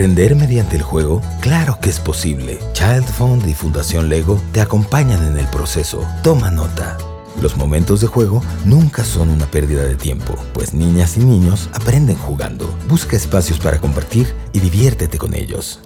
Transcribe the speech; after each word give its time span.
¿Aprender 0.00 0.34
mediante 0.34 0.76
el 0.76 0.82
juego? 0.82 1.20
Claro 1.42 1.76
que 1.78 1.90
es 1.90 2.00
posible. 2.00 2.58
Child 2.72 3.04
Fund 3.04 3.46
y 3.46 3.52
Fundación 3.52 4.08
Lego 4.08 4.40
te 4.50 4.62
acompañan 4.62 5.22
en 5.26 5.36
el 5.36 5.46
proceso. 5.48 6.08
Toma 6.22 6.50
nota. 6.50 6.96
Los 7.42 7.58
momentos 7.58 8.00
de 8.00 8.06
juego 8.06 8.42
nunca 8.64 9.04
son 9.04 9.28
una 9.28 9.44
pérdida 9.44 9.84
de 9.84 9.96
tiempo, 9.96 10.36
pues 10.54 10.72
niñas 10.72 11.18
y 11.18 11.20
niños 11.20 11.68
aprenden 11.74 12.16
jugando. 12.16 12.74
Busca 12.88 13.14
espacios 13.14 13.58
para 13.58 13.78
compartir 13.78 14.34
y 14.54 14.60
diviértete 14.60 15.18
con 15.18 15.34
ellos. 15.34 15.80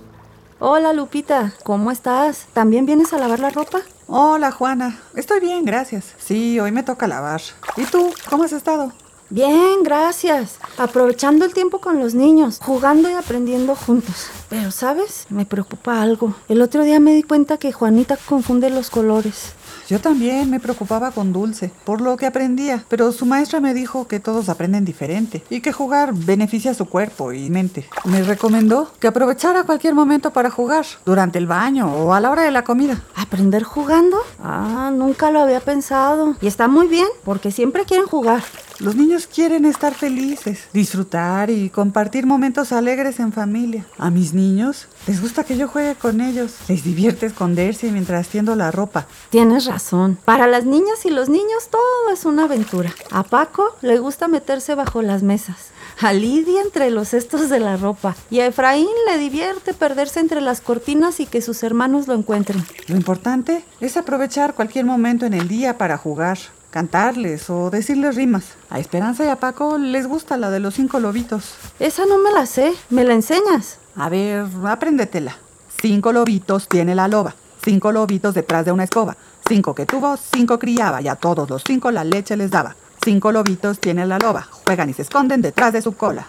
Hola 0.61 0.93
Lupita, 0.93 1.53
¿cómo 1.65 1.91
estás? 1.91 2.46
¿También 2.53 2.87
vienes 2.87 3.12
a 3.12 3.19
lavar 3.19 3.41
la 3.41 3.51
ropa? 3.51 3.81
Hola 4.07 4.53
Juana, 4.53 5.01
estoy 5.17 5.41
bien, 5.41 5.65
gracias. 5.65 6.15
Sí, 6.19 6.61
hoy 6.61 6.71
me 6.71 6.85
toca 6.85 7.09
lavar. 7.09 7.41
¿Y 7.77 7.83
tú? 7.87 8.15
¿Cómo 8.31 8.45
has 8.45 8.53
estado? 8.53 8.93
Bien, 9.30 9.82
gracias. 9.82 10.59
Aprovechando 10.77 11.45
el 11.45 11.54
tiempo 11.54 11.80
con 11.80 11.98
los 11.98 12.14
niños, 12.14 12.59
jugando 12.62 13.09
y 13.11 13.14
aprendiendo 13.14 13.74
juntos. 13.74 14.29
Pero, 14.50 14.70
¿sabes? 14.70 15.27
Me 15.30 15.46
preocupa 15.46 16.02
algo. 16.02 16.34
El 16.48 16.60
otro 16.60 16.84
día 16.84 17.01
me 17.01 17.15
di 17.15 17.23
cuenta 17.23 17.56
que 17.56 17.73
Juanita 17.73 18.16
confunde 18.16 18.68
los 18.70 18.91
colores. 18.91 19.55
Yo 19.88 20.00
también 20.00 20.50
me 20.50 20.60
preocupaba 20.60 21.10
con 21.10 21.32
Dulce, 21.32 21.70
por 21.84 22.00
lo 22.00 22.16
que 22.16 22.27
aprendía, 22.27 22.84
pero 22.88 23.12
su 23.12 23.27
maestra 23.27 23.60
me 23.60 23.74
dijo 23.74 24.09
que 24.09 24.20
todos 24.20 24.48
aprenden 24.48 24.84
diferente 24.84 25.42
y 25.50 25.60
que 25.60 25.73
jugar 25.73 26.14
beneficia 26.14 26.74
su 26.74 26.87
cuerpo 26.87 27.32
y 27.32 27.50
mente. 27.50 27.87
Me 28.04 28.23
recomendó 28.23 28.90
que 28.98 29.09
aprovechara 29.09 29.64
cualquier 29.64 29.95
momento 29.95 30.32
para 30.32 30.50
jugar, 30.50 30.84
durante 31.04 31.38
el 31.38 31.46
baño 31.46 31.92
o 31.92 32.14
a 32.14 32.20
la 32.20 32.30
hora 32.30 32.42
de 32.42 32.50
la 32.50 32.64
comida. 32.64 33.02
¿Aprender 33.14 33.62
jugando? 33.62 34.18
Ah, 34.42 34.90
nunca 34.95 35.30
lo 35.30 35.40
había 35.40 35.60
pensado. 35.60 36.37
Y 36.40 36.46
está 36.46 36.68
muy 36.68 36.88
bien, 36.88 37.06
porque 37.24 37.51
siempre 37.51 37.84
quieren 37.84 38.06
jugar. 38.06 38.42
Los 38.80 38.96
niños 38.96 39.28
quieren 39.28 39.66
estar 39.66 39.95
felices, 39.95 40.65
disfrutar 40.73 41.48
y 41.48 41.70
compartir 41.70 42.26
momentos 42.26 42.73
alegres 42.73 43.20
en 43.20 43.32
familia. 43.32 43.87
A 43.98 44.10
mis 44.10 44.34
niños 44.34 44.88
les 45.06 45.23
gusta 45.23 45.45
que 45.45 45.56
yo 45.56 45.68
juegue 45.68 45.95
con 45.95 46.20
ellos. 46.20 46.56
Les 46.66 46.82
divierte 46.82 47.26
esconderse 47.26 47.93
mientras 47.93 48.26
tiendo 48.26 48.56
la 48.56 48.73
ropa. 48.73 49.06
Tienes 49.30 49.54
razón. 49.60 50.19
Para 50.24 50.47
las 50.47 50.65
niñas 50.65 51.05
y 51.05 51.10
los 51.10 51.29
niños 51.29 51.69
todo 51.71 52.13
es 52.13 52.24
una 52.24 52.45
aventura. 52.45 52.93
A 53.10 53.23
Paco 53.23 53.77
le 53.80 53.99
gusta 53.99 54.29
meterse 54.29 54.74
bajo 54.74 55.02
las 55.02 55.23
mesas. 55.23 55.71
A 56.01 56.13
Lidia 56.13 56.63
entre 56.63 56.91
los 56.91 57.09
cestos 57.09 57.49
de 57.49 57.61
la 57.61 57.77
ropa. 57.77 58.16
Y 58.30 58.41
a 58.41 58.46
Efraín 58.46 58.88
le 59.07 59.19
divierte 59.19 59.74
perderse 59.74 60.21
entre 60.21 60.41
las 60.41 60.61
cortinas 60.61 61.21
y 61.21 61.27
que 61.27 61.41
sus 61.41 61.63
hermanos 61.63 62.09
lo 62.09 62.15
encuentren. 62.15 62.65
Lo 62.88 62.96
importante 62.96 63.65
es 63.80 63.96
aprovechar 63.96 64.55
cualquier 64.55 64.84
momento 64.84 65.27
en 65.27 65.34
el 65.34 65.47
día 65.49 65.78
para 65.78 65.97
jugar 65.97 66.39
cantarles 66.75 67.49
o 67.50 67.71
decirles 67.71 68.16
rimas. 68.16 68.47
A 68.69 68.81
Esperanza 68.81 69.25
y 69.25 69.28
a 69.28 69.37
Paco 69.37 69.78
les 69.78 70.09
gusta 70.09 70.37
la 70.37 70.50
de 70.50 70.59
los 70.59 70.75
cinco 70.75 70.99
lobitos. 70.99 71.55
Esa 71.78 72.05
no 72.05 72.19
me 72.19 72.33
la 72.33 72.47
sé, 72.47 72.72
¿me 72.91 73.05
la 73.05 73.15
enseñas? 73.15 73.78
A 73.94 74.09
ver, 74.09 74.44
apréndetela. 74.65 75.37
Cinco 75.81 76.12
lobitos 76.12 76.66
tiene 76.66 76.97
la 76.97 77.06
loba, 77.06 77.37
cinco 77.65 77.93
lobitos 77.93 78.34
detrás 78.34 78.65
de 78.65 78.72
una 78.72 78.83
escoba. 78.83 79.16
Cinco 79.47 79.75
que 79.75 79.84
tuvo, 79.84 80.16
cinco 80.16 80.59
criaba 80.59 81.03
y 81.03 81.09
a 81.09 81.16
todos 81.16 81.48
los 81.50 81.62
cinco 81.64 81.91
la 81.91 82.04
leche 82.04 82.37
les 82.37 82.50
daba. 82.50 82.76
Cinco 83.04 83.31
lobitos 83.31 83.78
tiene 83.78 84.06
la 84.06 84.19
loba, 84.19 84.48
juegan 84.50 84.88
y 84.88 84.94
se 84.94 85.03
esconden 85.03 85.42
detrás 85.42 85.72
de 85.72 85.82
su 85.82 85.92
cola. 85.92 86.26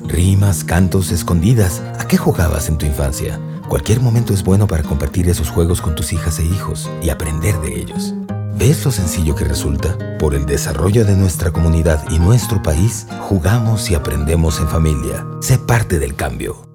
Rimas, 0.00 0.64
cantos, 0.64 1.10
escondidas. 1.10 1.82
¿A 1.98 2.06
qué 2.06 2.16
jugabas 2.16 2.68
en 2.68 2.78
tu 2.78 2.86
infancia? 2.86 3.40
Cualquier 3.68 4.00
momento 4.00 4.32
es 4.32 4.44
bueno 4.44 4.66
para 4.66 4.82
compartir 4.82 5.28
esos 5.28 5.50
juegos 5.50 5.80
con 5.80 5.94
tus 5.94 6.12
hijas 6.12 6.38
e 6.38 6.44
hijos 6.44 6.90
y 7.02 7.10
aprender 7.10 7.58
de 7.60 7.80
ellos. 7.80 8.14
¿Ves 8.54 8.84
lo 8.84 8.90
sencillo 8.90 9.34
que 9.34 9.44
resulta? 9.44 9.96
Por 10.18 10.34
el 10.34 10.44
desarrollo 10.44 11.04
de 11.04 11.16
nuestra 11.16 11.52
comunidad 11.52 12.04
y 12.10 12.18
nuestro 12.18 12.62
país, 12.62 13.06
jugamos 13.20 13.90
y 13.90 13.94
aprendemos 13.94 14.60
en 14.60 14.68
familia. 14.68 15.26
Sé 15.40 15.58
parte 15.58 15.98
del 15.98 16.14
cambio. 16.14 16.67